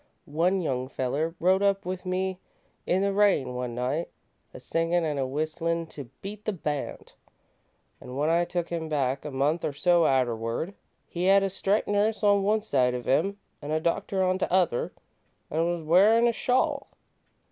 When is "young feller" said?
0.61-1.35